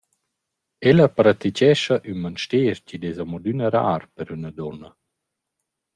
Ella 0.89 1.05
pratichescha 1.17 1.95
ün 2.09 2.17
manster 2.23 2.75
chi’d 2.87 3.03
es 3.09 3.17
amo 3.23 3.37
adüna 3.41 3.67
rar 3.75 4.03
per 4.15 4.27
üna 4.35 4.51
duonna. 4.57 4.89